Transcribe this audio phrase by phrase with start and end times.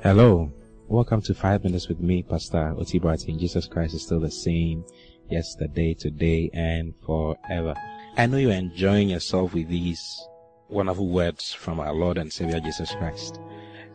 [0.00, 0.48] Hello,
[0.86, 3.36] welcome to Five Minutes with me, Pastor Otibartin.
[3.36, 4.84] Jesus Christ is still the same
[5.28, 7.74] yesterday, today, and forever.
[8.16, 10.00] I know you're enjoying yourself with these
[10.68, 13.40] wonderful words from our Lord and Savior Jesus Christ.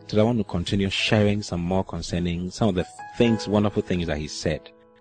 [0.06, 4.06] Today I want to continue sharing some more concerning some of the things, wonderful things
[4.06, 4.60] that He said.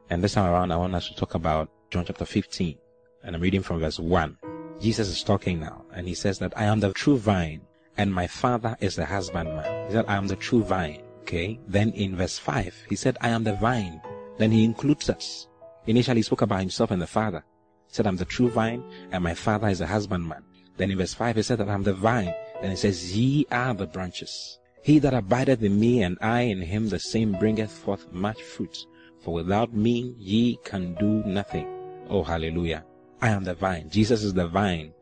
[0.09, 2.77] And this time around, I want us to talk about John chapter 15.
[3.25, 4.37] And I'm reading from verse 1.
[4.79, 7.59] Jesus is talking now, and He says that I am the true vine
[7.97, 9.87] and my father is the husbandman.
[9.87, 11.01] He said, I am the true vine.
[11.21, 11.59] Okay.
[11.67, 14.01] Then in verse 5, he said, I am the vine.
[14.37, 15.47] Then he includes us.
[15.85, 17.43] Initially he spoke about himself and the father.
[17.87, 20.43] He said, I'm the true vine and my father is the husbandman.
[20.77, 22.33] Then in verse 5, he said that I'm the vine.
[22.61, 24.59] Then he says, Ye are the branches.
[24.81, 28.85] He that abideth in me and I in him, the same bringeth forth much fruit.
[29.21, 31.67] For without me ye can do nothing.
[32.09, 32.83] Oh, hallelujah.
[33.21, 33.89] I am the vine.
[33.89, 34.93] Jesus is the vine.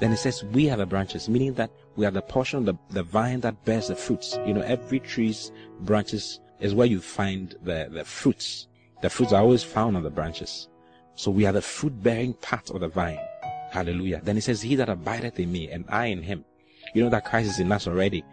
[0.00, 2.74] Then it says, we are the branches, meaning that we are the portion of the,
[2.94, 4.38] the vine that bears the fruits.
[4.46, 8.66] You know, every tree's branches is where you find the, the fruits.
[9.02, 10.68] The fruits are always found on the branches.
[11.16, 13.18] So we are the fruit bearing part of the vine.
[13.70, 14.22] Hallelujah.
[14.24, 16.44] Then he says, He that abideth in me and I in him.
[16.94, 18.24] You know that Christ is in us already.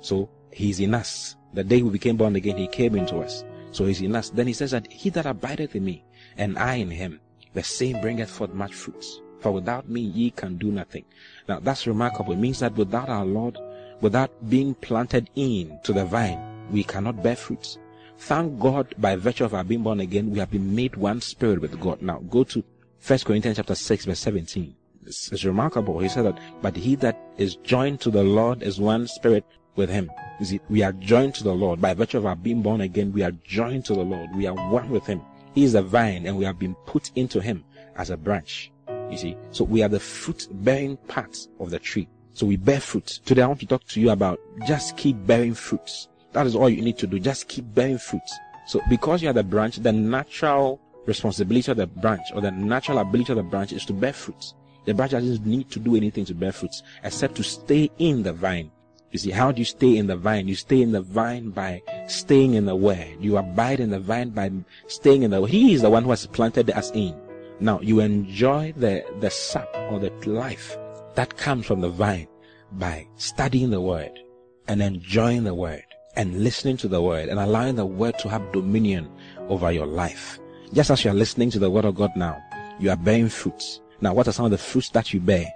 [0.00, 1.36] So he's in us.
[1.54, 3.44] The day we became born again, he came into us.
[3.70, 4.28] So he's in us.
[4.28, 6.04] Then he says that he that abideth in me
[6.36, 7.20] and I in him,
[7.54, 9.20] the same bringeth forth much fruits.
[9.44, 11.04] For without me ye can do nothing.
[11.50, 12.32] Now that's remarkable.
[12.32, 13.58] It means that without our Lord,
[14.00, 17.76] without being planted in to the vine, we cannot bear fruits.
[18.16, 21.60] Thank God by virtue of our being born again, we have been made one spirit
[21.60, 22.00] with God.
[22.00, 22.64] Now go to
[23.06, 24.74] 1 Corinthians chapter 6 verse 17.
[25.04, 25.98] It's, it's remarkable.
[25.98, 29.44] He said that, but he that is joined to the Lord is one spirit
[29.76, 30.10] with him.
[30.40, 33.12] You see, we are joined to the Lord by virtue of our being born again.
[33.12, 34.34] We are joined to the Lord.
[34.34, 35.20] We are one with him.
[35.54, 37.62] He is a vine and we have been put into him
[37.96, 38.70] as a branch.
[39.10, 42.08] You see, so we are the fruit bearing parts of the tree.
[42.32, 43.20] So we bear fruit.
[43.24, 46.08] Today I want to talk to you about just keep bearing fruits.
[46.32, 47.20] That is all you need to do.
[47.20, 48.36] Just keep bearing fruits.
[48.66, 52.98] So because you are the branch, the natural responsibility of the branch or the natural
[52.98, 54.54] ability of the branch is to bear fruits.
[54.84, 58.32] The branch doesn't need to do anything to bear fruits except to stay in the
[58.32, 58.70] vine.
[59.12, 60.48] You see, how do you stay in the vine?
[60.48, 63.16] You stay in the vine by staying in the word.
[63.20, 64.50] You abide in the vine by
[64.88, 65.50] staying in the word.
[65.50, 67.14] He is the one who has planted us in.
[67.60, 70.76] Now you enjoy the, the sap or the life
[71.14, 72.28] that comes from the vine
[72.72, 74.18] by studying the word
[74.66, 75.84] and enjoying the word
[76.16, 79.10] and listening to the word and allowing the word to have dominion
[79.48, 80.38] over your life.
[80.72, 82.42] Just as you are listening to the word of God now,
[82.80, 83.80] you are bearing fruits.
[84.00, 85.46] Now, what are some of the fruits that you bear?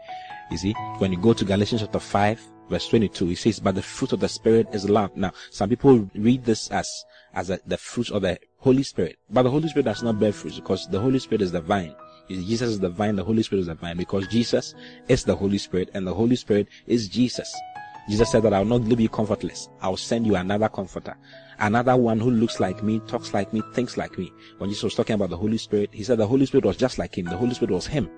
[0.50, 3.82] You see, when you go to Galatians chapter 5, verse 22, it says, but the
[3.82, 5.16] fruit of the spirit is love.
[5.16, 6.88] Now, some people read this as,
[7.34, 9.18] as a, the fruit of the Holy Spirit.
[9.30, 11.94] But the Holy Spirit does not bear fruit because the Holy Spirit is the vine.
[12.28, 14.74] Jesus is the vine, the Holy Spirit is the vine because Jesus
[15.08, 17.54] is the Holy Spirit and the Holy Spirit is Jesus.
[18.08, 19.68] Jesus said that I will not leave you comfortless.
[19.80, 21.16] I will send you another comforter.
[21.58, 24.32] Another one who looks like me, talks like me, thinks like me.
[24.58, 26.98] When Jesus was talking about the Holy Spirit, he said the Holy Spirit was just
[26.98, 27.26] like him.
[27.26, 28.10] The Holy Spirit was him.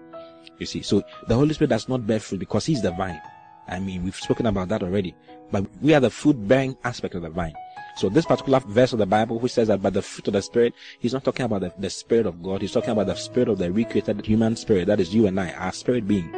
[0.58, 3.20] You see, so the Holy Spirit does not bear fruit because he's the vine.
[3.66, 5.14] I mean, we've spoken about that already.
[5.50, 7.54] But we are the fruit bearing aspect of the vine.
[8.00, 10.40] So this particular verse of the Bible which says that by the fruit of the
[10.40, 12.62] Spirit, he's not talking about the, the Spirit of God.
[12.62, 14.86] He's talking about the Spirit of the recreated human spirit.
[14.86, 16.34] That is you and I, our spirit being.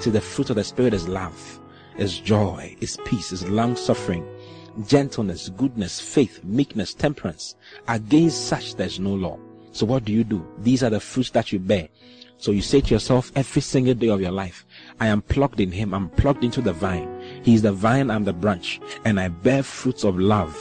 [0.00, 1.60] See, the fruit of the Spirit is love,
[1.98, 4.26] is joy, is peace, is long suffering,
[4.86, 7.56] gentleness, goodness, faith, meekness, temperance.
[7.88, 9.38] Against such there's no law.
[9.72, 10.42] So what do you do?
[10.60, 11.90] These are the fruits that you bear.
[12.38, 14.64] So you say to yourself every single day of your life,
[14.98, 15.92] I am plugged in Him.
[15.92, 17.42] I'm plugged into the vine.
[17.44, 18.80] He is the vine, I'm the branch.
[19.04, 20.58] And I bear fruits of love.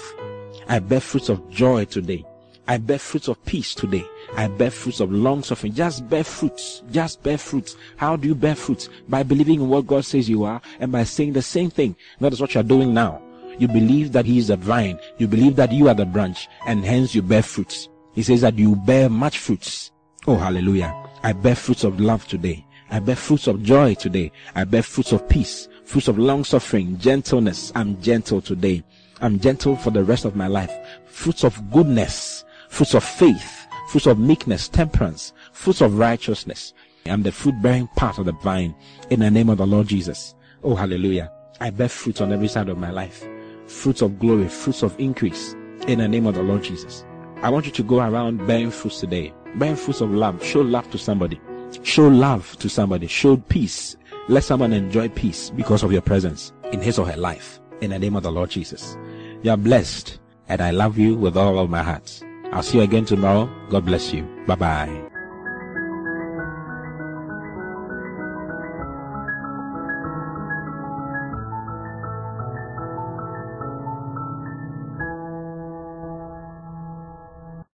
[0.72, 2.24] I bear fruits of joy today.
[2.66, 4.06] I bear fruits of peace today.
[4.38, 5.74] I bear fruits of long suffering.
[5.74, 6.82] Just bear fruits.
[6.92, 7.76] Just bear fruits.
[7.98, 8.88] How do you bear fruits?
[9.10, 11.98] By believing in what God says you are and by saying the same thing.
[12.22, 13.22] That is what you are doing now.
[13.60, 14.98] You believe that He is the vine.
[15.18, 17.90] You believe that you are the branch and hence you bear fruits.
[18.14, 19.92] He says that you bear much fruits.
[20.26, 20.96] Oh, hallelujah.
[21.22, 22.66] I bear fruits of love today.
[22.90, 24.32] I bear fruits of joy today.
[24.56, 27.74] I bear fruits of peace, fruits of long suffering, gentleness.
[27.76, 28.86] I'm gentle today.
[29.22, 30.72] I'm gentle for the rest of my life.
[31.06, 36.74] Fruits of goodness, fruits of faith, fruits of meekness, temperance, fruits of righteousness.
[37.06, 38.76] I'm the fruit bearing part of the vine
[39.10, 40.36] in the name of the Lord Jesus.
[40.64, 41.32] Oh, hallelujah.
[41.60, 43.28] I bear fruits on every side of my life.
[43.68, 45.54] Fruits of glory, fruits of increase
[45.88, 47.06] in the name of the Lord Jesus.
[47.42, 49.34] I want you to go around bearing fruits today.
[49.56, 50.44] Bear fruits of love.
[50.44, 51.40] Show love to somebody.
[51.84, 53.08] Show love to somebody.
[53.08, 53.98] Show peace.
[54.28, 57.60] Let someone enjoy peace because of your presence in his or her life.
[57.82, 58.96] In the name of the Lord Jesus.
[59.44, 62.22] You are blessed and I love you with all of my heart.
[62.52, 63.50] I'll see you again tomorrow.
[63.70, 64.24] God bless you.
[64.46, 65.11] Bye bye.